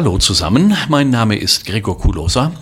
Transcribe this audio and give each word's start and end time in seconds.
Hallo 0.00 0.16
zusammen, 0.16 0.74
mein 0.88 1.10
Name 1.10 1.36
ist 1.36 1.66
Gregor 1.66 1.98
Kulosa. 1.98 2.52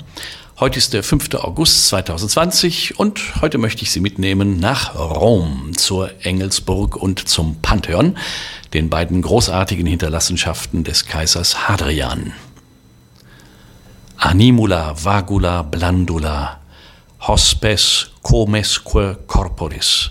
Heute 0.59 0.79
ist 0.79 0.93
der 0.93 1.05
5. 1.05 1.35
August 1.35 1.87
2020 1.87 2.99
und 2.99 3.41
heute 3.41 3.59
möchte 3.59 3.85
ich 3.85 3.93
Sie 3.93 4.01
mitnehmen 4.01 4.59
nach 4.59 4.97
Rom, 4.97 5.71
zur 5.77 6.11
Engelsburg 6.25 6.97
und 6.97 7.29
zum 7.29 7.63
Pantheon, 7.63 8.19
den 8.75 8.91
beiden 8.91 9.23
großartigen 9.23 9.87
Hinterlassenschaften 9.87 10.83
des 10.83 11.07
Kaisers 11.07 11.69
Hadrian. 11.69 12.33
Animula 14.17 14.97
vagula 15.05 15.63
blandula, 15.63 16.59
hospes 17.21 18.11
comesque 18.21 19.17
corporis, 19.29 20.11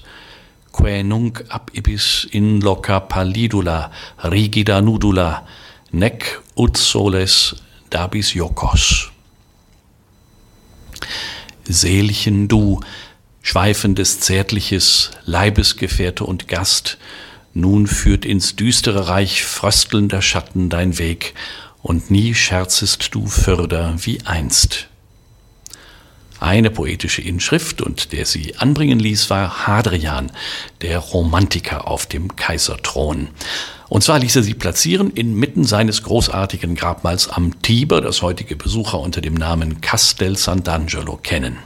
quae 0.71 1.03
nunc 1.03 1.43
ab 1.49 1.71
ibis 1.73 2.25
in 2.31 2.61
loca 2.61 3.01
pallidula 3.01 3.91
rigida 4.23 4.79
nudula, 4.79 5.45
nec 5.91 6.41
ut 6.55 6.77
soles 6.77 7.55
dabis 7.89 8.33
jokos. 8.33 9.11
Seelchen 11.65 12.47
du, 12.47 12.79
schweifendes 13.41 14.19
Zärtliches, 14.19 15.11
Leibesgefährte 15.25 16.23
und 16.23 16.47
Gast, 16.47 16.97
nun 17.53 17.87
führt 17.87 18.25
ins 18.25 18.55
düstere 18.55 19.07
Reich 19.07 19.43
fröstelnder 19.43 20.21
Schatten 20.21 20.69
dein 20.69 20.97
Weg, 20.97 21.33
und 21.81 22.11
nie 22.11 22.33
scherzest 22.33 23.15
du 23.15 23.27
fürder 23.27 23.95
wie 23.99 24.19
einst. 24.25 24.87
Eine 26.39 26.69
poetische 26.69 27.21
Inschrift 27.21 27.81
und 27.81 28.11
der 28.11 28.25
sie 28.25 28.57
anbringen 28.57 28.99
ließ, 28.99 29.29
war 29.29 29.65
Hadrian, 29.65 30.31
der 30.81 30.99
Romantiker 30.99 31.87
auf 31.87 32.05
dem 32.05 32.35
Kaiserthron. 32.35 33.29
Und 33.89 34.03
zwar 34.03 34.19
ließ 34.19 34.35
er 34.35 34.43
sie 34.43 34.53
platzieren 34.53 35.11
inmitten 35.11 35.63
seines 35.63 36.03
großartigen 36.03 36.75
Grabmals 36.75 37.29
am 37.29 37.61
Tiber, 37.61 38.01
das 38.01 38.21
heutige 38.21 38.55
Besucher 38.55 38.99
unter 38.99 39.21
dem 39.21 39.33
Namen 39.33 39.79
Castel 39.81 40.33
Sant'Angelo 40.33 41.17
kennen. 41.17 41.57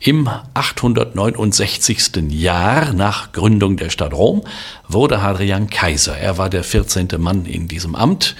Im 0.00 0.28
869. 0.52 2.30
Jahr 2.30 2.92
nach 2.92 3.32
Gründung 3.32 3.78
der 3.78 3.88
Stadt 3.88 4.12
Rom 4.12 4.42
wurde 4.86 5.22
Hadrian 5.22 5.70
Kaiser. 5.70 6.14
Er 6.18 6.36
war 6.36 6.50
der 6.50 6.62
14. 6.62 7.08
Mann 7.16 7.46
in 7.46 7.68
diesem 7.68 7.94
Amt. 7.94 8.36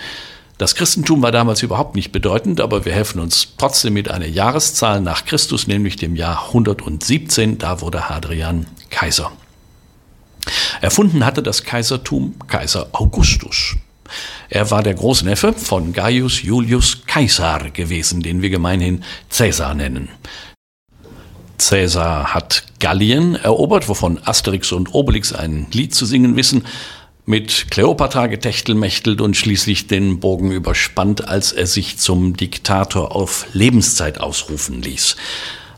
Das 0.58 0.74
Christentum 0.74 1.22
war 1.22 1.32
damals 1.32 1.62
überhaupt 1.62 1.96
nicht 1.96 2.12
bedeutend, 2.12 2.60
aber 2.60 2.84
wir 2.84 2.92
helfen 2.92 3.18
uns 3.18 3.54
trotzdem 3.56 3.94
mit 3.94 4.10
einer 4.10 4.26
Jahreszahl 4.26 5.00
nach 5.00 5.24
Christus, 5.24 5.66
nämlich 5.66 5.96
dem 5.96 6.16
Jahr 6.16 6.48
117. 6.48 7.56
Da 7.56 7.80
wurde 7.80 8.10
Hadrian 8.10 8.66
Kaiser. 8.90 9.32
Erfunden 10.80 11.24
hatte 11.24 11.42
das 11.42 11.64
Kaisertum 11.64 12.34
Kaiser 12.46 12.88
Augustus. 12.92 13.76
Er 14.48 14.70
war 14.70 14.82
der 14.82 14.94
Großneffe 14.94 15.52
von 15.52 15.92
Gaius 15.92 16.42
Julius 16.42 17.02
Caesar 17.06 17.70
gewesen, 17.70 18.22
den 18.22 18.42
wir 18.42 18.50
gemeinhin 18.50 19.02
Caesar 19.30 19.74
nennen. 19.74 20.08
Caesar 21.58 22.34
hat 22.34 22.64
Gallien 22.80 23.36
erobert, 23.36 23.88
wovon 23.88 24.20
Asterix 24.24 24.72
und 24.72 24.92
Obelix 24.92 25.32
ein 25.32 25.66
Lied 25.72 25.94
zu 25.94 26.04
singen 26.04 26.36
wissen, 26.36 26.64
mit 27.26 27.70
Kleopatra 27.70 28.26
getechtelmächtelt 28.26 29.20
und 29.22 29.36
schließlich 29.36 29.86
den 29.86 30.20
Bogen 30.20 30.50
überspannt, 30.50 31.26
als 31.26 31.52
er 31.52 31.66
sich 31.66 31.96
zum 31.96 32.36
Diktator 32.36 33.16
auf 33.16 33.46
Lebenszeit 33.54 34.20
ausrufen 34.20 34.82
ließ. 34.82 35.16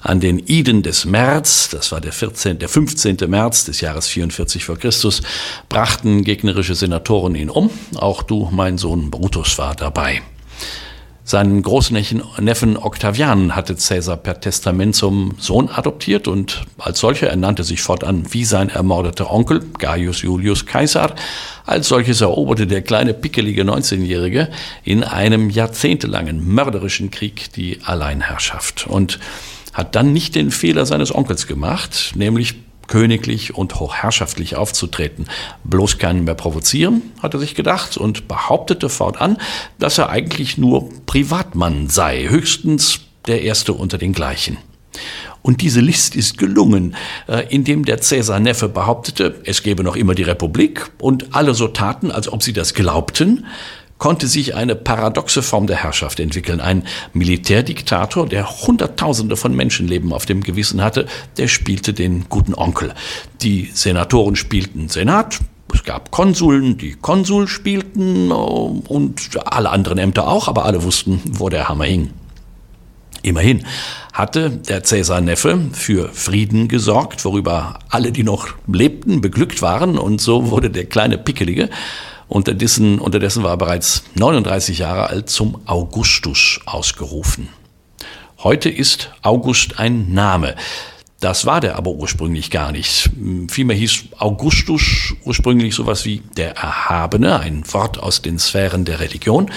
An 0.07 0.21
den 0.21 0.39
Iden 0.39 0.85
des 0.85 1.05
März, 1.05 1.69
das 1.69 1.91
war 1.91 2.01
der, 2.01 2.12
14., 2.12 2.61
der 2.61 2.69
15. 2.69 3.17
März 3.27 3.65
des 3.65 3.81
Jahres 3.81 4.07
44 4.07 4.65
vor 4.65 4.79
Christus, 4.79 5.21
brachten 5.69 6.23
gegnerische 6.23 6.77
Senatoren 6.77 7.35
ihn 7.35 7.51
um. 7.51 7.71
Auch 7.97 8.23
du, 8.23 8.48
mein 8.53 8.79
Sohn 8.79 9.11
Brutus, 9.11 9.58
war 9.58 9.75
dabei. 9.75 10.23
Seinen 11.25 11.61
Großneffen 11.61 12.77
Octavian 12.77 13.57
hatte 13.57 13.75
Caesar 13.75 14.17
per 14.17 14.41
Testament 14.41 14.95
zum 14.95 15.35
Sohn 15.41 15.69
adoptiert 15.69 16.29
und 16.29 16.63
als 16.79 17.01
solcher 17.01 17.27
ernannte 17.27 17.64
sich 17.64 17.83
fortan 17.83 18.33
wie 18.33 18.45
sein 18.45 18.69
ermordeter 18.69 19.33
Onkel 19.33 19.64
Gaius 19.77 20.23
Julius 20.23 20.67
Caesar. 20.67 21.17
Als 21.64 21.89
solches 21.89 22.20
eroberte 22.20 22.69
der 22.69 22.83
kleine 22.83 23.13
pickelige 23.13 23.64
19-Jährige 23.64 24.51
in 24.85 25.03
einem 25.03 25.51
jahrzehntelangen 25.51 26.47
mörderischen 26.47 27.11
Krieg 27.11 27.53
die 27.55 27.80
Alleinherrschaft 27.83 28.86
und 28.86 29.19
hat 29.77 29.95
dann 29.95 30.14
nicht 30.14 30.35
den 30.35 30.51
Fehler 30.51 30.87
seines 30.87 31.14
Onkels 31.14 31.47
gemacht, 31.47 32.13
nämlich 32.14 32.55
königlich 32.87 33.55
und 33.55 33.79
hochherrschaftlich 33.79 34.57
aufzutreten. 34.57 35.27
Bloß 35.64 35.98
keinen 35.98 36.25
mehr 36.25 36.35
provozieren, 36.35 37.03
hat 37.23 37.35
er 37.35 37.41
sich 37.41 37.55
gedacht 37.55 37.98
und 37.98 38.27
behauptete 38.27 38.89
fortan, 38.89 39.36
dass 39.79 39.98
er 39.98 40.09
eigentlich 40.09 40.57
nur 40.57 40.89
Privatmann 41.05 41.91
sei, 41.91 42.27
höchstens 42.29 43.01
der 43.27 43.42
Erste 43.42 43.75
unter 43.75 43.98
den 43.98 44.15
gleichen. 44.15 44.57
Und 45.42 45.61
diese 45.61 45.81
List 45.81 46.17
ist 46.17 46.39
gelungen, 46.39 46.97
äh, 47.29 47.47
indem 47.55 47.85
der 47.85 48.01
Cäsar 48.01 48.41
Neffe 48.41 48.69
behauptete, 48.69 49.42
es 49.45 49.63
gebe 49.63 49.85
noch 49.85 49.95
immer 49.95 50.15
die 50.15 50.23
Republik 50.23 50.91
und 50.98 51.35
alle 51.35 51.55
so 51.55 51.69
taten, 51.69 52.11
als 52.11 52.33
ob 52.33 52.42
sie 52.42 52.55
das 52.55 52.73
glaubten, 52.73 53.45
konnte 53.98 54.27
sich 54.27 54.55
eine 54.55 54.74
paradoxe 54.74 55.42
Form 55.42 55.67
der 55.67 55.77
Herrschaft 55.77 56.20
entwickeln. 56.20 56.61
Ein 56.61 56.84
Militärdiktator, 57.12 58.29
der 58.29 58.48
Hunderttausende 58.67 59.36
von 59.36 59.55
Menschenleben 59.55 60.12
auf 60.12 60.27
dem 60.27 60.42
Gewissen 60.42 60.83
hatte, 60.83 61.07
der 61.39 61.48
spielte 61.48 61.95
den 61.95 62.29
guten 62.29 62.55
Onkel. 62.55 62.92
Die 63.42 63.70
Senatoren 63.73 64.36
spielten 64.36 64.89
Senat, 64.89 65.39
es 65.74 65.85
gab 65.85 66.11
Konsuln, 66.11 66.79
die 66.79 66.92
Konsul 66.92 67.48
spielten 67.48 68.30
äh, 68.30 68.35
und 68.35 69.30
alle 69.45 69.70
anderen 69.70 69.98
Ämter 69.98 70.29
auch, 70.29 70.48
aber 70.48 70.64
alle 70.64 70.83
wussten, 70.83 71.20
wo 71.27 71.48
der 71.48 71.68
Hammer 71.68 71.85
hing. 71.85 72.11
Immerhin 73.23 73.67
hatte 74.12 74.51
der 74.51 74.85
Cäsar 74.85 75.20
Neffe 75.20 75.61
für 75.73 76.11
Frieden 76.12 76.68
gesorgt, 76.68 77.24
worüber 77.24 77.80
alle, 77.89 78.12
die 78.12 78.23
noch 78.23 78.48
lebten, 78.73 79.20
beglückt 79.20 79.62
waren, 79.62 79.98
und 79.98 80.20
so 80.20 80.51
wurde 80.51 80.70
der 80.70 80.85
kleine 80.85 81.18
Pickelige 81.18 81.68
Unterdessen, 82.29 82.98
unterdessen 82.98 83.42
war 83.42 83.53
er 83.53 83.57
bereits 83.57 84.05
39 84.14 84.79
Jahre 84.79 85.09
alt 85.09 85.31
zum 85.31 85.61
Augustus 85.67 86.61
ausgerufen. 86.67 87.48
Heute 88.42 88.69
ist 88.69 89.11
August 89.23 89.79
ein 89.79 90.13
Name. 90.13 90.57
Das 91.20 91.47
war 91.47 91.61
der 91.61 91.77
aber 91.77 91.92
ursprünglich 91.92 92.51
gar 92.51 92.73
nicht. 92.73 93.11
Vielmehr 93.48 93.77
hieß 93.77 94.05
Augustus 94.19 95.15
ursprünglich 95.25 95.75
sowas 95.75 96.05
wie 96.05 96.23
der 96.36 96.57
Erhabene, 96.57 97.41
ein 97.41 97.65
Wort 97.73 97.98
aus 97.98 98.23
den 98.23 98.39
Sphären 98.39 98.85
der 98.85 99.01
Religion. 99.01 99.51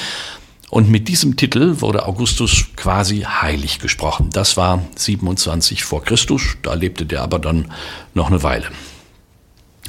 Und 0.70 0.90
mit 0.90 1.08
diesem 1.08 1.36
Titel 1.36 1.82
wurde 1.82 2.06
Augustus 2.06 2.68
quasi 2.76 3.22
heilig 3.22 3.80
gesprochen. 3.80 4.30
Das 4.32 4.56
war 4.56 4.84
27 4.96 5.84
vor 5.84 6.04
Christus, 6.04 6.58
da 6.62 6.76
lebte 6.76 7.06
der 7.06 7.24
aber 7.24 7.40
dann 7.40 7.72
noch 8.14 8.28
eine 8.28 8.44
Weile. 8.44 8.68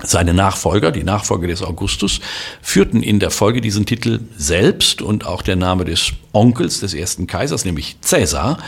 Seine 0.02 0.34
Nachfolger, 0.34 0.92
die 0.92 1.04
Nachfolger 1.04 1.48
des 1.48 1.62
Augustus, 1.62 2.20
führten 2.62 3.02
in 3.02 3.20
der 3.20 3.30
Folge 3.30 3.60
diesen 3.60 3.86
Titel 3.86 4.20
selbst 4.36 5.02
und 5.02 5.26
auch 5.26 5.42
der 5.42 5.56
Name 5.56 5.84
des 5.84 6.12
Onkels 6.32 6.80
des 6.80 6.94
ersten 6.94 7.26
Kaisers, 7.26 7.64
nämlich 7.64 8.00
Caesar, 8.00 8.58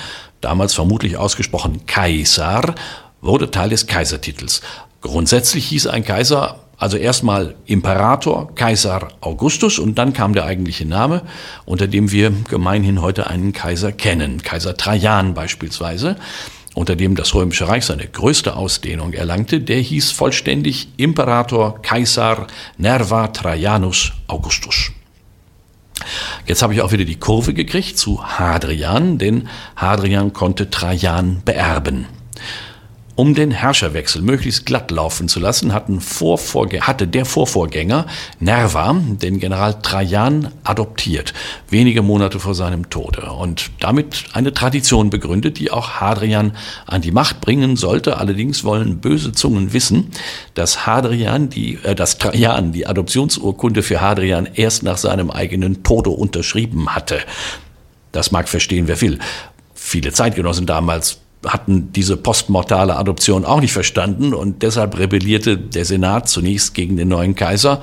damals 0.40 0.74
vermutlich 0.74 1.16
ausgesprochen 1.16 1.86
Kaisar, 1.86 2.74
wurde 3.20 3.50
Teil 3.50 3.70
des 3.70 3.86
Kaisertitels. 3.86 4.60
Grundsätzlich 5.00 5.66
hieß 5.66 5.86
ein 5.86 6.04
Kaiser 6.04 6.58
also 6.82 6.96
erstmal 6.96 7.54
Imperator, 7.66 8.52
Kaiser 8.56 9.06
Augustus 9.20 9.78
und 9.78 9.98
dann 9.98 10.12
kam 10.12 10.34
der 10.34 10.46
eigentliche 10.46 10.84
Name, 10.84 11.22
unter 11.64 11.86
dem 11.86 12.10
wir 12.10 12.32
gemeinhin 12.48 13.00
heute 13.00 13.28
einen 13.28 13.52
Kaiser 13.52 13.92
kennen, 13.92 14.42
Kaiser 14.42 14.76
Trajan 14.76 15.32
beispielsweise 15.32 16.16
unter 16.74 16.96
dem 16.96 17.14
das 17.14 17.34
Römische 17.34 17.68
Reich 17.68 17.84
seine 17.84 18.06
größte 18.06 18.56
Ausdehnung 18.56 19.12
erlangte, 19.12 19.60
der 19.60 19.78
hieß 19.78 20.10
vollständig 20.12 20.88
Imperator 20.96 21.80
Caesar 21.82 22.46
Nerva 22.78 23.28
Trajanus 23.28 24.12
Augustus. 24.26 24.90
Jetzt 26.46 26.62
habe 26.62 26.74
ich 26.74 26.82
auch 26.82 26.92
wieder 26.92 27.04
die 27.04 27.18
Kurve 27.18 27.54
gekriegt 27.54 27.98
zu 27.98 28.24
Hadrian, 28.24 29.18
denn 29.18 29.48
Hadrian 29.76 30.32
konnte 30.32 30.70
Trajan 30.70 31.42
beerben. 31.44 32.06
Um 33.14 33.34
den 33.34 33.50
Herrscherwechsel 33.50 34.22
möglichst 34.22 34.64
glatt 34.64 34.90
laufen 34.90 35.28
zu 35.28 35.38
lassen, 35.38 35.74
hatten 35.74 36.00
hatte 36.00 37.06
der 37.06 37.26
Vorvorgänger 37.26 38.06
Nerva 38.40 38.96
den 38.98 39.38
General 39.38 39.74
Trajan 39.82 40.48
adoptiert, 40.64 41.34
wenige 41.68 42.00
Monate 42.00 42.40
vor 42.40 42.54
seinem 42.54 42.88
Tode 42.88 43.30
und 43.32 43.70
damit 43.80 44.24
eine 44.32 44.54
Tradition 44.54 45.10
begründet, 45.10 45.58
die 45.58 45.70
auch 45.70 46.00
Hadrian 46.00 46.56
an 46.86 47.02
die 47.02 47.12
Macht 47.12 47.42
bringen 47.42 47.76
sollte. 47.76 48.16
Allerdings 48.16 48.64
wollen 48.64 49.00
böse 49.00 49.32
Zungen 49.32 49.74
wissen, 49.74 50.10
dass 50.54 50.86
Hadrian 50.86 51.50
die, 51.50 51.78
äh, 51.82 51.94
dass 51.94 52.16
Trajan 52.16 52.72
die 52.72 52.86
Adoptionsurkunde 52.86 53.82
für 53.82 54.00
Hadrian 54.00 54.48
erst 54.54 54.84
nach 54.84 54.96
seinem 54.96 55.30
eigenen 55.30 55.82
Tode 55.82 56.10
unterschrieben 56.10 56.94
hatte. 56.94 57.20
Das 58.10 58.30
mag 58.30 58.48
verstehen, 58.48 58.88
wer 58.88 59.00
will. 59.02 59.18
Viele 59.74 60.12
Zeitgenossen 60.12 60.64
damals 60.64 61.21
hatten 61.46 61.92
diese 61.92 62.16
postmortale 62.16 62.96
Adoption 62.96 63.44
auch 63.44 63.60
nicht 63.60 63.72
verstanden 63.72 64.34
und 64.34 64.62
deshalb 64.62 64.98
rebellierte 64.98 65.56
der 65.56 65.84
Senat 65.84 66.28
zunächst 66.28 66.74
gegen 66.74 66.96
den 66.96 67.08
neuen 67.08 67.34
Kaiser. 67.34 67.82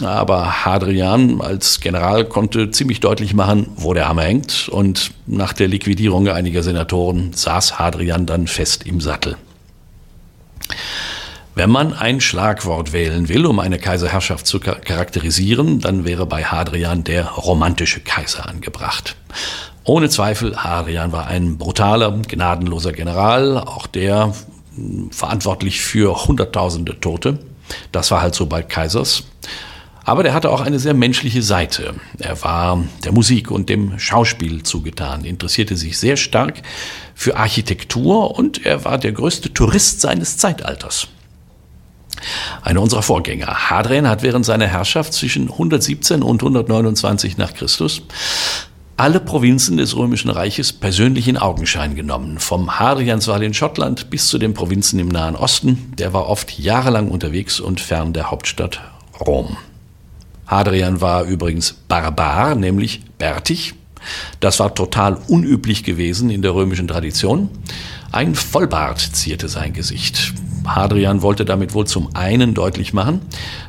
Aber 0.00 0.64
Hadrian 0.64 1.40
als 1.40 1.80
General 1.80 2.24
konnte 2.24 2.70
ziemlich 2.70 3.00
deutlich 3.00 3.34
machen, 3.34 3.68
wo 3.76 3.92
der 3.92 4.08
Hammer 4.08 4.22
hängt. 4.22 4.68
Und 4.70 5.12
nach 5.26 5.52
der 5.52 5.68
Liquidierung 5.68 6.28
einiger 6.28 6.62
Senatoren 6.62 7.32
saß 7.34 7.78
Hadrian 7.78 8.24
dann 8.24 8.46
fest 8.46 8.86
im 8.86 9.00
Sattel. 9.00 9.36
Wenn 11.54 11.68
man 11.68 11.92
ein 11.92 12.22
Schlagwort 12.22 12.94
wählen 12.94 13.28
will, 13.28 13.44
um 13.44 13.58
eine 13.58 13.78
Kaiserherrschaft 13.78 14.46
zu 14.46 14.58
charakterisieren, 14.58 15.80
dann 15.80 16.06
wäre 16.06 16.24
bei 16.24 16.44
Hadrian 16.44 17.04
der 17.04 17.26
romantische 17.26 18.00
Kaiser 18.00 18.48
angebracht. 18.48 19.16
Ohne 19.84 20.08
Zweifel, 20.08 20.56
Hadrian 20.56 21.10
war 21.12 21.26
ein 21.26 21.58
brutaler, 21.58 22.12
gnadenloser 22.12 22.92
General, 22.92 23.58
auch 23.58 23.86
der 23.86 24.32
hm, 24.76 25.10
verantwortlich 25.10 25.80
für 25.80 26.26
Hunderttausende 26.26 27.00
Tote. 27.00 27.38
Das 27.90 28.10
war 28.10 28.22
halt 28.22 28.34
so 28.34 28.46
bei 28.46 28.62
Kaisers. 28.62 29.24
Aber 30.04 30.22
der 30.22 30.34
hatte 30.34 30.50
auch 30.50 30.60
eine 30.60 30.78
sehr 30.78 30.94
menschliche 30.94 31.42
Seite. 31.42 31.94
Er 32.18 32.42
war 32.42 32.82
der 33.04 33.12
Musik 33.12 33.50
und 33.50 33.68
dem 33.68 33.98
Schauspiel 33.98 34.62
zugetan, 34.62 35.24
interessierte 35.24 35.76
sich 35.76 35.96
sehr 35.98 36.16
stark 36.16 36.62
für 37.14 37.36
Architektur 37.36 38.36
und 38.36 38.66
er 38.66 38.84
war 38.84 38.98
der 38.98 39.12
größte 39.12 39.54
Tourist 39.54 40.00
seines 40.00 40.38
Zeitalters. 40.38 41.06
Einer 42.62 42.82
unserer 42.82 43.02
Vorgänger, 43.02 43.70
Hadrian, 43.70 44.08
hat 44.08 44.22
während 44.22 44.44
seiner 44.44 44.66
Herrschaft 44.66 45.12
zwischen 45.12 45.50
117 45.50 46.22
und 46.22 46.42
129 46.42 47.36
nach 47.36 47.54
Christus 47.54 48.02
alle 48.96 49.20
Provinzen 49.20 49.76
des 49.76 49.96
Römischen 49.96 50.30
Reiches 50.30 50.72
persönlich 50.72 51.28
in 51.28 51.36
Augenschein 51.36 51.94
genommen. 51.94 52.38
Vom 52.38 52.78
Hadrianswall 52.78 53.42
in 53.42 53.54
Schottland 53.54 54.10
bis 54.10 54.28
zu 54.28 54.38
den 54.38 54.54
Provinzen 54.54 54.98
im 54.98 55.08
Nahen 55.08 55.36
Osten. 55.36 55.92
Der 55.98 56.12
war 56.12 56.28
oft 56.28 56.58
jahrelang 56.58 57.10
unterwegs 57.10 57.60
und 57.60 57.80
fern 57.80 58.12
der 58.12 58.30
Hauptstadt 58.30 58.80
Rom. 59.20 59.56
Hadrian 60.46 61.00
war 61.00 61.24
übrigens 61.24 61.72
Barbar, 61.88 62.54
nämlich 62.54 63.00
bärtig. 63.18 63.74
Das 64.40 64.60
war 64.60 64.74
total 64.74 65.18
unüblich 65.28 65.84
gewesen 65.84 66.30
in 66.30 66.42
der 66.42 66.54
römischen 66.54 66.88
Tradition. 66.88 67.48
Ein 68.10 68.34
Vollbart 68.34 69.00
zierte 69.00 69.48
sein 69.48 69.72
Gesicht. 69.72 70.34
Hadrian 70.66 71.22
wollte 71.22 71.44
damit 71.44 71.74
wohl 71.74 71.86
zum 71.86 72.14
einen 72.14 72.54
deutlich 72.54 72.92
machen, 72.92 73.20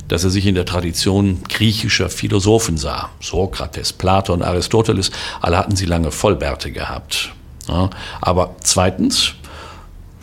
dass 0.07 0.23
er 0.23 0.29
sich 0.29 0.45
in 0.45 0.55
der 0.55 0.65
Tradition 0.65 1.41
griechischer 1.49 2.09
Philosophen 2.09 2.77
sah. 2.77 3.09
Sokrates, 3.19 3.93
Platon, 3.93 4.41
Aristoteles, 4.41 5.11
alle 5.41 5.57
hatten 5.57 5.75
sie 5.75 5.85
lange 5.85 6.11
Vollbärte 6.11 6.71
gehabt. 6.71 7.33
Ja, 7.67 7.89
aber 8.21 8.55
zweitens, 8.61 9.35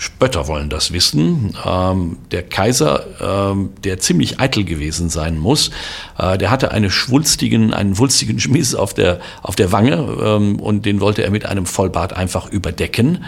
Spötter 0.00 0.48
wollen 0.48 0.70
das 0.70 0.92
wissen. 0.92 1.54
Ähm, 1.62 2.16
der 2.30 2.42
Kaiser, 2.42 3.04
ähm, 3.20 3.74
der 3.84 3.98
ziemlich 3.98 4.40
eitel 4.40 4.64
gewesen 4.64 5.10
sein 5.10 5.38
muss, 5.38 5.70
äh, 6.16 6.38
der 6.38 6.50
hatte 6.50 6.70
eine 6.70 6.90
schwulstigen, 6.90 7.74
einen 7.74 7.98
wulstigen 7.98 8.40
Schmiss 8.40 8.74
auf 8.74 8.94
der, 8.94 9.20
auf 9.42 9.56
der 9.56 9.72
Wange 9.72 9.96
ähm, 10.22 10.58
und 10.58 10.86
den 10.86 11.02
wollte 11.02 11.22
er 11.22 11.30
mit 11.30 11.44
einem 11.44 11.66
Vollbart 11.66 12.14
einfach 12.14 12.50
überdecken. 12.50 13.24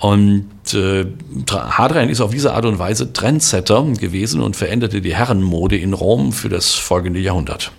Und 0.00 0.48
äh, 0.72 1.06
Hadrian 1.50 2.08
ist 2.08 2.20
auf 2.20 2.30
diese 2.30 2.54
Art 2.54 2.64
und 2.64 2.78
Weise 2.78 3.12
Trendsetter 3.12 3.84
gewesen 3.84 4.40
und 4.40 4.56
veränderte 4.56 5.00
die 5.00 5.14
Herrenmode 5.14 5.76
in 5.76 5.92
Rom 5.92 6.32
für 6.32 6.48
das 6.48 6.74
folgende 6.74 7.20
Jahrhundert. 7.20 7.70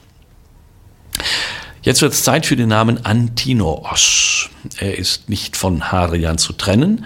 Jetzt 1.82 2.04
wird 2.04 2.14
es 2.14 2.24
Zeit 2.24 2.46
für 2.46 2.56
den 2.56 2.70
Namen 2.70 3.06
Antinoos. 3.06 4.50
Er 4.78 5.00
ist 5.00 5.30
nicht 5.30 5.58
von 5.58 5.92
Hadrian 5.92 6.38
zu 6.38 6.54
trennen, 6.54 7.06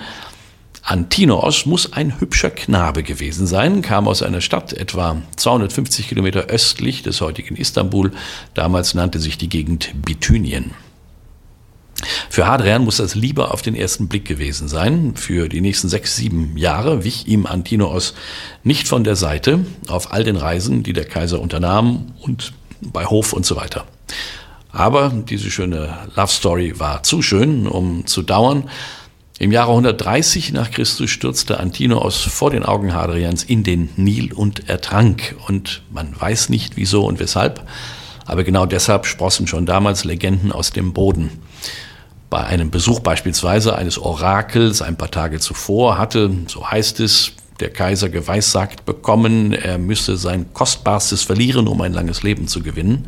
Antinoos 0.86 1.66
muss 1.66 1.94
ein 1.94 2.20
hübscher 2.20 2.52
Knabe 2.52 3.02
gewesen 3.02 3.48
sein, 3.48 3.82
kam 3.82 4.08
aus 4.08 4.22
einer 4.22 4.40
Stadt 4.40 4.72
etwa 4.72 5.20
250 5.36 6.08
Kilometer 6.08 6.42
östlich 6.42 7.02
des 7.02 7.22
heutigen 7.22 7.56
Istanbul. 7.56 8.12
Damals 8.54 8.94
nannte 8.94 9.18
sich 9.18 9.40
die 9.40 9.50
Gegend 9.50 9.90
Bithynien. 10.06 10.76
Für 12.30 12.48
Hadrian 12.48 12.84
muss 12.84 12.98
das 12.98 13.16
lieber 13.16 13.54
auf 13.54 13.62
den 13.62 13.76
ersten 13.76 14.08
Blick 14.08 14.26
gewesen 14.26 14.68
sein. 14.68 15.16
Für 15.16 15.50
die 15.50 15.62
nächsten 15.62 15.90
sechs, 15.90 16.16
sieben 16.16 16.58
Jahre 16.58 17.04
wich 17.04 17.28
ihm 17.28 17.46
Antinoos 17.46 18.14
nicht 18.64 18.88
von 18.88 19.04
der 19.04 19.16
Seite 19.16 19.66
auf 19.88 20.12
all 20.12 20.24
den 20.24 20.36
Reisen, 20.36 20.84
die 20.84 20.94
der 20.94 21.06
Kaiser 21.06 21.40
unternahm 21.40 22.14
und 22.22 22.54
bei 22.82 23.06
Hof 23.06 23.34
und 23.34 23.46
so 23.46 23.56
weiter. 23.56 23.86
Aber 24.72 25.10
diese 25.30 25.50
schöne 25.50 25.98
Love 26.16 26.32
Story 26.32 26.80
war 26.80 27.04
zu 27.04 27.22
schön, 27.22 27.66
um 27.66 28.06
zu 28.06 28.22
dauern. 28.22 28.70
Im 29.38 29.52
Jahre 29.52 29.72
130 29.72 30.54
nach 30.54 30.72
Christus 30.72 31.10
stürzte 31.10 31.60
Antinoos 31.60 32.18
vor 32.18 32.52
den 32.52 32.64
Augen 32.64 32.94
Hadrians 32.94 33.44
in 33.44 33.64
den 33.64 33.90
Nil 33.98 34.32
und 34.34 34.70
ertrank. 34.70 35.36
Und 35.48 35.82
man 35.92 36.14
weiß 36.20 36.50
nicht 36.50 36.78
wieso 36.78 37.06
und 37.06 37.20
weshalb, 37.20 37.66
aber 38.26 38.44
genau 38.44 38.66
deshalb 38.66 39.06
sprossen 39.06 39.48
schon 39.48 39.66
damals 39.66 40.04
Legenden 40.04 40.52
aus 40.52 40.72
dem 40.72 40.94
Boden. 40.94 41.32
Bei 42.36 42.48
einem 42.48 42.70
Besuch 42.70 43.00
beispielsweise 43.00 43.78
eines 43.78 43.98
Orakels 43.98 44.82
ein 44.82 44.98
paar 44.98 45.10
Tage 45.10 45.40
zuvor 45.40 45.98
hatte, 45.98 46.30
so 46.48 46.70
heißt 46.70 47.00
es, 47.00 47.32
der 47.62 47.70
Kaiser 47.70 48.10
geweissagt 48.10 48.84
bekommen, 48.86 49.54
er 49.54 49.78
müsse 49.78 50.18
sein 50.18 50.48
Kostbarstes 50.52 51.24
verlieren, 51.24 51.70
um 51.70 51.80
ein 51.80 51.94
langes 51.94 52.24
Leben 52.24 52.50
zu 52.50 52.62
gewinnen. 52.62 53.08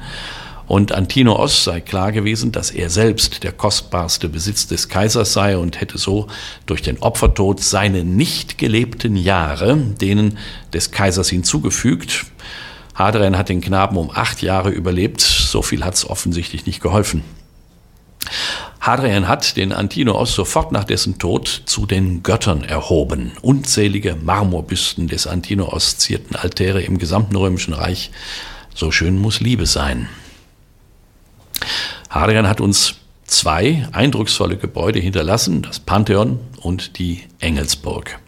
Und 0.66 0.94
Antinoos 0.94 1.66
sei 1.66 1.82
klar 1.82 2.14
gewesen, 2.14 2.54
dass 2.54 2.72
er 2.72 2.90
selbst 2.90 3.44
der 3.44 3.52
kostbarste 3.52 4.30
Besitz 4.30 4.66
des 4.66 4.88
Kaisers 4.88 5.34
sei 5.34 5.58
und 5.58 5.82
hätte 5.82 5.98
so 5.98 6.28
durch 6.66 6.82
den 6.82 7.00
Opfertod 7.00 7.60
seine 7.60 8.06
nicht 8.06 8.58
gelebten 8.58 9.18
Jahre 9.18 9.76
denen 9.76 10.38
des 10.72 10.92
Kaisers 10.92 11.28
hinzugefügt. 11.28 12.28
Hadrian 12.96 13.38
hat 13.38 13.50
den 13.50 13.60
Knaben 13.60 13.98
um 13.98 14.10
acht 14.10 14.42
Jahre 14.42 14.70
überlebt, 14.70 15.20
so 15.20 15.62
viel 15.62 15.84
hat 15.84 15.96
es 15.96 16.10
offensichtlich 16.10 16.66
nicht 16.66 16.80
geholfen. 16.82 17.26
Hadrian 18.88 19.28
hat 19.28 19.58
den 19.58 19.74
Antinoos 19.74 20.34
sofort 20.34 20.72
nach 20.72 20.86
dessen 20.86 21.20
Tod 21.20 21.64
zu 21.66 21.86
den 21.86 22.24
Göttern 22.24 22.64
erhoben. 22.64 23.34
Unzählige 23.42 24.16
Marmorbüsten 24.16 25.10
des 25.10 25.28
Antinoos 25.28 25.98
zierten 25.98 26.38
Altäre 26.38 26.82
im 26.82 26.98
gesamten 26.98 27.36
römischen 27.36 27.74
Reich. 27.74 28.12
So 28.74 28.90
schön 28.92 29.20
muss 29.20 29.42
Liebe 29.42 29.66
sein. 29.66 30.08
Hadrian 32.10 32.48
hat 32.48 32.62
uns 32.62 32.96
zwei 33.26 33.90
eindrucksvolle 33.92 34.56
Gebäude 34.56 35.00
hinterlassen, 35.00 35.64
das 35.64 35.82
Pantheon 35.82 36.40
und 36.62 36.98
die 36.98 37.26
Engelsburg. 37.42 38.20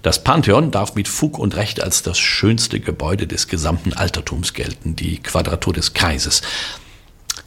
Das 0.00 0.24
Pantheon 0.24 0.70
darf 0.70 0.94
mit 0.94 1.08
Fug 1.08 1.38
und 1.38 1.56
Recht 1.56 1.82
als 1.82 2.02
das 2.02 2.18
schönste 2.18 2.80
Gebäude 2.80 3.26
des 3.26 3.48
gesamten 3.48 3.92
Altertums 3.92 4.54
gelten, 4.54 4.96
die 4.96 5.18
Quadratur 5.18 5.74
des 5.74 5.92
Kreises. 5.92 6.40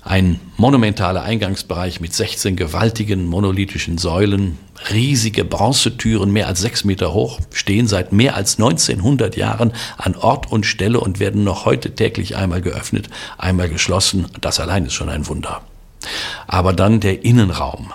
Ein 0.07 0.39
monumentaler 0.55 1.23
Eingangsbereich 1.23 1.99
mit 1.99 2.13
16 2.13 2.55
gewaltigen 2.55 3.25
monolithischen 3.25 3.97
Säulen, 3.97 4.57
riesige 4.89 5.43
Bronzetüren, 5.43 6.31
mehr 6.31 6.47
als 6.47 6.61
sechs 6.61 6.85
Meter 6.85 7.13
hoch, 7.13 7.41
stehen 7.51 7.87
seit 7.87 8.13
mehr 8.13 8.37
als 8.37 8.57
1900 8.57 9.35
Jahren 9.35 9.73
an 9.97 10.15
Ort 10.15 10.49
und 10.49 10.65
Stelle 10.65 11.01
und 11.01 11.19
werden 11.19 11.43
noch 11.43 11.65
heute 11.65 11.93
täglich 11.93 12.37
einmal 12.37 12.61
geöffnet, 12.61 13.09
einmal 13.37 13.67
geschlossen. 13.67 14.27
Das 14.39 14.61
allein 14.61 14.85
ist 14.85 14.93
schon 14.93 15.09
ein 15.09 15.27
Wunder. 15.27 15.59
Aber 16.47 16.71
dann 16.71 17.01
der 17.01 17.25
Innenraum. 17.25 17.91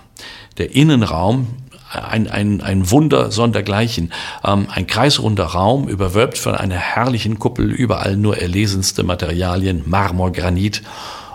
Der 0.58 0.76
Innenraum 0.76 1.46
ein, 1.90 2.28
ein, 2.28 2.60
ein 2.60 2.90
Wunder 2.90 3.30
sondergleichen. 3.30 4.12
Ähm, 4.44 4.66
ein 4.70 4.86
kreisrunder 4.86 5.44
Raum, 5.44 5.88
überwölbt 5.88 6.36
von 6.36 6.54
einer 6.54 6.76
herrlichen 6.76 7.38
Kuppel, 7.38 7.70
überall 7.70 8.18
nur 8.18 8.36
erlesenste 8.36 9.02
Materialien, 9.02 9.82
Marmor, 9.86 10.30
Granit 10.32 10.82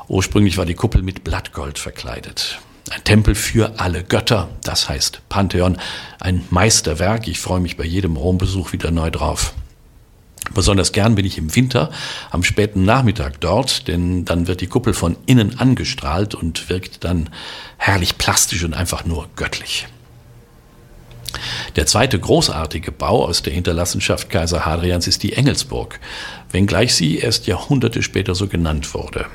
Ursprünglich 0.08 0.58
war 0.58 0.66
die 0.66 0.74
Kuppel 0.74 1.02
mit 1.02 1.24
Blattgold 1.24 1.80
verkleidet. 1.80 2.60
Ein 2.90 3.04
Tempel 3.04 3.36
für 3.36 3.80
alle 3.80 4.04
Götter, 4.04 4.48
das 4.64 4.88
heißt 4.88 5.22
Pantheon, 5.28 5.78
ein 6.20 6.46
Meisterwerk. 6.50 7.28
Ich 7.28 7.40
freue 7.40 7.60
mich 7.60 7.76
bei 7.76 7.84
jedem 7.84 8.16
Rombesuch 8.16 8.72
wieder 8.72 8.92
neu 8.92 9.12
drauf. 9.12 9.54
Besonders 10.54 10.94
gern 10.94 11.16
bin 11.16 11.26
ich 11.26 11.38
im 11.38 11.54
Winter 11.54 11.92
am 12.32 12.44
späten 12.44 12.86
Nachmittag 12.86 13.42
dort, 13.42 13.90
denn 13.90 14.24
dann 14.24 14.48
wird 14.48 14.62
die 14.62 14.68
Kuppel 14.68 14.94
von 14.94 15.18
innen 15.26 15.60
angestrahlt 15.60 16.36
und 16.36 16.70
wirkt 16.70 17.04
dann 17.04 17.30
herrlich 17.78 18.18
plastisch 18.18 18.64
und 18.64 18.74
einfach 18.74 19.04
nur 19.04 19.28
göttlich. 19.36 19.88
Der 21.76 21.86
zweite 21.86 22.18
großartige 22.18 22.94
Bau 22.94 23.26
aus 23.26 23.42
der 23.42 23.52
Hinterlassenschaft 23.52 24.30
Kaiser 24.30 24.66
Hadrians 24.66 25.08
ist 25.08 25.24
die 25.24 25.34
Engelsburg, 25.34 26.00
wenngleich 26.52 26.96
sie 26.96 27.18
erst 27.18 27.48
Jahrhunderte 27.48 28.02
später 28.02 28.34
so 28.34 28.48
genannt 28.48 28.94
wurde. 28.94 29.26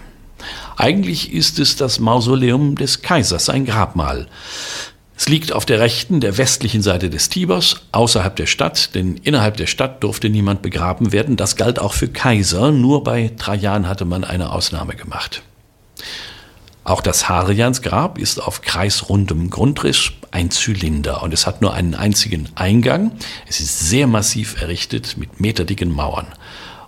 Eigentlich 0.76 1.32
ist 1.32 1.58
es 1.58 1.76
das 1.76 1.98
Mausoleum 1.98 2.76
des 2.76 3.02
Kaisers, 3.02 3.48
ein 3.48 3.64
Grabmal. 3.64 4.28
Es 5.16 5.28
liegt 5.28 5.52
auf 5.52 5.64
der 5.64 5.78
rechten, 5.78 6.20
der 6.20 6.36
westlichen 6.36 6.82
Seite 6.82 7.08
des 7.08 7.28
Tibers, 7.28 7.82
außerhalb 7.92 8.34
der 8.34 8.46
Stadt, 8.46 8.94
denn 8.94 9.16
innerhalb 9.18 9.56
der 9.56 9.66
Stadt 9.68 10.02
durfte 10.02 10.28
niemand 10.28 10.62
begraben 10.62 11.12
werden. 11.12 11.36
Das 11.36 11.54
galt 11.56 11.78
auch 11.78 11.92
für 11.92 12.08
Kaiser, 12.08 12.72
nur 12.72 13.04
bei 13.04 13.30
Trajan 13.38 13.88
hatte 13.88 14.04
man 14.04 14.24
eine 14.24 14.50
Ausnahme 14.50 14.96
gemacht. 14.96 15.42
Auch 16.84 17.00
das 17.00 17.28
Hadriansgrab 17.28 18.18
ist 18.18 18.42
auf 18.42 18.62
kreisrundem 18.62 19.50
Grundriss 19.50 20.10
ein 20.32 20.50
Zylinder 20.50 21.22
und 21.22 21.32
es 21.32 21.46
hat 21.46 21.62
nur 21.62 21.72
einen 21.72 21.94
einzigen 21.94 22.48
Eingang. 22.56 23.12
Es 23.46 23.60
ist 23.60 23.88
sehr 23.88 24.08
massiv 24.08 24.60
errichtet 24.60 25.16
mit 25.16 25.40
meterdicken 25.40 25.92
Mauern. 25.92 26.26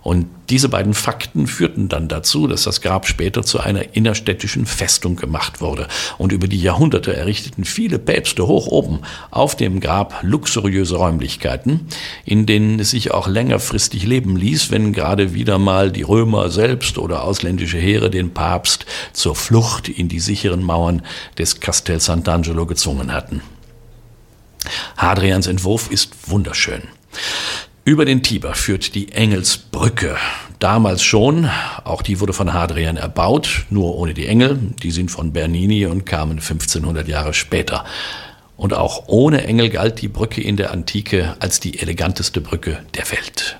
Und 0.05 0.27
diese 0.51 0.69
beiden 0.69 0.93
Fakten 0.93 1.47
führten 1.47 1.89
dann 1.89 2.07
dazu, 2.07 2.45
dass 2.45 2.61
das 2.61 2.81
Grab 2.81 3.07
später 3.07 3.41
zu 3.41 3.59
einer 3.59 3.95
innerstädtischen 3.95 4.67
Festung 4.67 5.15
gemacht 5.15 5.61
wurde. 5.61 5.87
Und 6.19 6.31
über 6.31 6.47
die 6.47 6.61
Jahrhunderte 6.61 7.15
errichteten 7.15 7.65
viele 7.65 7.97
Päpste 7.97 8.45
hoch 8.45 8.67
oben 8.67 8.99
auf 9.31 9.55
dem 9.55 9.79
Grab 9.79 10.19
luxuriöse 10.21 10.97
Räumlichkeiten, 10.97 11.87
in 12.23 12.45
denen 12.45 12.79
es 12.79 12.91
sich 12.91 13.15
auch 13.15 13.27
längerfristig 13.27 14.05
leben 14.05 14.37
ließ, 14.37 14.69
wenn 14.69 14.93
gerade 14.93 15.33
wieder 15.33 15.57
mal 15.57 15.91
die 15.91 16.03
Römer 16.03 16.51
selbst 16.51 16.99
oder 16.99 17.23
ausländische 17.23 17.79
Heere 17.79 18.11
den 18.11 18.31
Papst 18.31 18.85
zur 19.11 19.35
Flucht 19.35 19.89
in 19.89 20.07
die 20.07 20.19
sicheren 20.19 20.61
Mauern 20.61 21.01
des 21.39 21.61
Castel 21.61 21.97
Sant'Angelo 21.97 22.67
gezwungen 22.67 23.11
hatten. 23.11 23.41
Hadrians 24.97 25.47
Entwurf 25.47 25.89
ist 25.89 26.29
wunderschön. 26.29 26.83
Über 27.87 28.05
den 28.05 28.23
Tiber 28.23 28.55
führt 28.55 28.95
die 28.95 29.11
Engelsbrücke. 29.11 30.17
Damals 30.57 31.03
schon, 31.03 31.47
auch 31.83 32.01
die 32.01 32.19
wurde 32.19 32.33
von 32.33 32.51
Hadrian 32.51 32.97
erbaut, 32.97 33.67
nur 33.69 33.95
ohne 33.95 34.15
die 34.15 34.25
Engel, 34.25 34.57
die 34.81 34.89
sind 34.89 35.11
von 35.11 35.33
Bernini 35.33 35.85
und 35.85 36.03
kamen 36.03 36.39
1500 36.39 37.07
Jahre 37.07 37.35
später. 37.35 37.85
Und 38.57 38.73
auch 38.73 39.03
ohne 39.05 39.43
Engel 39.43 39.69
galt 39.69 40.01
die 40.01 40.07
Brücke 40.07 40.41
in 40.41 40.57
der 40.57 40.71
Antike 40.71 41.35
als 41.39 41.59
die 41.59 41.77
eleganteste 41.77 42.41
Brücke 42.41 42.79
der 42.95 43.11
Welt. 43.11 43.59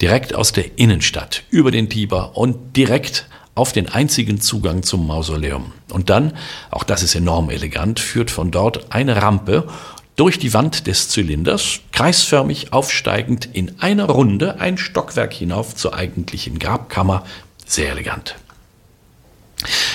Direkt 0.00 0.34
aus 0.34 0.50
der 0.50 0.76
Innenstadt, 0.76 1.44
über 1.48 1.70
den 1.70 1.88
Tiber 1.88 2.36
und 2.36 2.76
direkt 2.76 3.28
auf 3.54 3.72
den 3.72 3.88
einzigen 3.88 4.40
Zugang 4.40 4.82
zum 4.82 5.06
Mausoleum. 5.06 5.70
Und 5.92 6.10
dann, 6.10 6.32
auch 6.72 6.82
das 6.82 7.04
ist 7.04 7.14
enorm 7.14 7.50
elegant, 7.50 8.00
führt 8.00 8.32
von 8.32 8.50
dort 8.50 8.92
eine 8.92 9.22
Rampe 9.22 9.68
durch 10.16 10.38
die 10.38 10.54
Wand 10.54 10.86
des 10.86 11.10
Zylinders, 11.10 11.80
kreisförmig 11.92 12.72
aufsteigend 12.72 13.48
in 13.52 13.80
einer 13.80 14.06
Runde 14.06 14.58
ein 14.60 14.78
Stockwerk 14.78 15.34
hinauf 15.34 15.74
zur 15.74 15.94
eigentlichen 15.94 16.58
Grabkammer. 16.58 17.24
Sehr 17.66 17.90
elegant. 17.90 18.36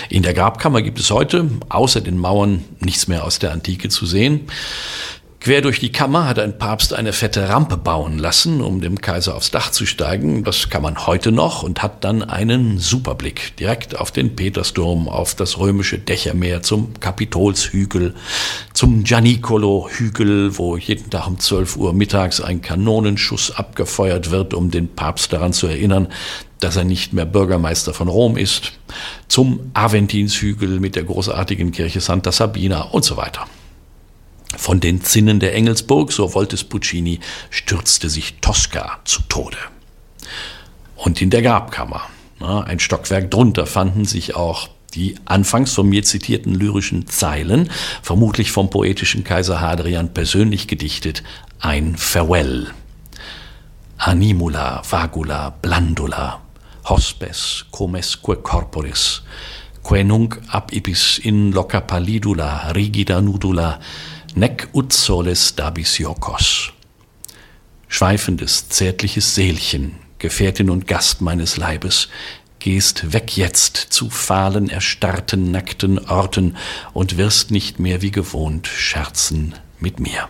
In 0.09 0.23
der 0.23 0.33
Grabkammer 0.33 0.81
gibt 0.81 0.99
es 0.99 1.09
heute 1.11 1.49
außer 1.69 2.01
den 2.01 2.17
Mauern 2.17 2.63
nichts 2.79 3.07
mehr 3.07 3.23
aus 3.23 3.39
der 3.39 3.51
Antike 3.51 3.89
zu 3.89 4.05
sehen. 4.05 4.47
Quer 5.43 5.63
durch 5.63 5.79
die 5.79 5.91
Kammer 5.91 6.27
hat 6.27 6.37
ein 6.37 6.59
Papst 6.59 6.93
eine 6.93 7.13
fette 7.13 7.49
Rampe 7.49 7.75
bauen 7.75 8.19
lassen, 8.19 8.61
um 8.61 8.79
dem 8.79 9.01
Kaiser 9.01 9.35
aufs 9.35 9.49
Dach 9.49 9.71
zu 9.71 9.87
steigen. 9.87 10.43
Das 10.43 10.69
kann 10.69 10.83
man 10.83 11.07
heute 11.07 11.31
noch 11.31 11.63
und 11.63 11.81
hat 11.81 12.03
dann 12.03 12.21
einen 12.21 12.77
Superblick 12.77 13.55
direkt 13.55 13.97
auf 13.97 14.11
den 14.11 14.35
Petersdom, 14.35 15.09
auf 15.09 15.33
das 15.33 15.57
römische 15.57 15.97
Dächermeer, 15.97 16.61
zum 16.61 16.93
Kapitolshügel, 16.99 18.13
zum 18.73 19.03
Gianicolo-Hügel, 19.03 20.59
wo 20.59 20.77
jeden 20.77 21.09
Tag 21.09 21.25
um 21.25 21.39
12 21.39 21.75
Uhr 21.75 21.93
mittags 21.93 22.39
ein 22.39 22.61
Kanonenschuss 22.61 23.49
abgefeuert 23.49 24.29
wird, 24.29 24.53
um 24.53 24.69
den 24.69 24.93
Papst 24.93 25.33
daran 25.33 25.53
zu 25.53 25.65
erinnern, 25.65 26.09
dass 26.59 26.75
er 26.75 26.83
nicht 26.83 27.13
mehr 27.13 27.25
Bürgermeister 27.25 27.95
von 27.95 28.09
Rom 28.09 28.37
ist, 28.37 28.73
zum 29.27 29.71
Aventinshügel 29.73 30.79
mit 30.79 30.95
der 30.95 31.03
großartigen 31.03 31.71
Kirche 31.71 31.99
Santa 31.99 32.31
Sabina 32.31 32.83
und 32.83 33.03
so 33.03 33.17
weiter. 33.17 33.47
Von 34.57 34.79
den 34.79 35.01
Zinnen 35.01 35.39
der 35.39 35.53
Engelsburg, 35.55 36.11
so 36.11 36.33
wollte 36.33 36.55
es 36.55 36.63
Puccini, 36.63 37.19
stürzte 37.49 38.09
sich 38.09 38.35
Tosca 38.41 38.99
zu 39.05 39.21
Tode. 39.29 39.57
Und 40.95 41.21
in 41.21 41.29
der 41.29 41.41
Grabkammer, 41.41 42.01
ein 42.39 42.79
Stockwerk 42.79 43.31
drunter, 43.31 43.65
fanden 43.65 44.05
sich 44.05 44.35
auch 44.35 44.69
die 44.93 45.15
anfangs 45.25 45.73
von 45.73 45.87
mir 45.87 46.03
zitierten 46.03 46.53
lyrischen 46.53 47.07
Zeilen, 47.07 47.69
vermutlich 48.01 48.51
vom 48.51 48.69
poetischen 48.69 49.23
Kaiser 49.23 49.61
Hadrian 49.61 50.13
persönlich 50.13 50.67
gedichtet, 50.67 51.23
ein 51.59 51.95
Farewell. 51.95 52.67
Animula, 53.97 54.81
vagula, 54.89 55.51
blandula, 55.61 56.41
hospes, 56.85 57.65
comesque 57.71 58.35
corporis, 58.41 59.21
que 59.83 60.03
nunc 60.03 60.41
ab 60.49 60.73
ibis 60.73 61.19
in 61.19 61.51
loca 61.51 61.81
pallidula, 61.81 62.71
rigida 62.71 63.21
nudula, 63.21 63.79
nec 64.35 64.67
ut 64.73 64.93
soles 64.93 65.55
dabis 65.55 65.97
jokos. 65.97 66.71
Schweifendes, 67.87 68.69
zärtliches 68.69 69.35
Seelchen, 69.35 69.95
Gefährtin 70.19 70.69
und 70.69 70.87
Gast 70.87 71.21
meines 71.21 71.57
Leibes, 71.57 72.07
gehst 72.59 73.11
weg 73.11 73.35
jetzt 73.35 73.75
zu 73.75 74.09
fahlen, 74.09 74.69
erstarrten, 74.69 75.51
nackten 75.51 75.99
Orten 75.99 76.55
und 76.93 77.17
wirst 77.17 77.51
nicht 77.51 77.79
mehr 77.79 78.01
wie 78.01 78.11
gewohnt 78.11 78.67
scherzen 78.67 79.55
mit 79.79 79.99
mir. 79.99 80.29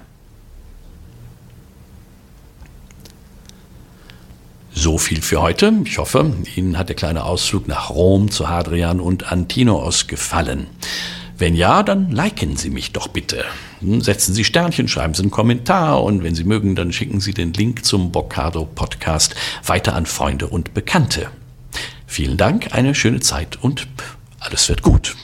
So 4.74 4.98
viel 4.98 5.22
für 5.22 5.42
heute. 5.42 5.74
Ich 5.84 5.98
hoffe, 5.98 6.34
Ihnen 6.56 6.78
hat 6.78 6.88
der 6.88 6.96
kleine 6.96 7.26
Ausflug 7.26 7.68
nach 7.68 7.90
Rom 7.90 8.32
zu 8.32 8.48
Hadrian 8.48 9.02
und 9.02 9.32
Antinoos 9.32 10.08
gefallen. 10.08 10.68
Wenn 11.42 11.56
ja, 11.56 11.82
dann 11.82 12.12
liken 12.12 12.56
Sie 12.56 12.70
mich 12.70 12.92
doch 12.92 13.08
bitte. 13.08 13.44
Hm, 13.80 14.02
setzen 14.02 14.36
Sie 14.36 14.44
Sternchen, 14.44 14.88
schreiben 14.88 15.16
Sie 15.16 15.24
einen 15.24 15.32
Kommentar 15.32 16.04
und 16.04 16.22
wenn 16.22 16.36
Sie 16.36 16.44
mögen, 16.44 16.76
dann 16.76 16.94
schicken 16.94 17.20
Sie 17.20 17.34
den 17.34 17.52
Link 17.52 17.84
zum 17.84 18.12
Boccado 18.12 18.66
Podcast 18.66 19.34
weiter 19.66 19.96
an 19.96 20.06
Freunde 20.06 20.46
und 20.46 20.76
Bekannte. 20.76 21.32
Vielen 22.06 22.38
Dank, 22.38 22.76
eine 22.76 22.94
schöne 22.94 23.22
Zeit 23.22 23.58
und 23.60 23.88
alles 24.40 24.70
wird 24.70 24.84
gut. 24.84 25.16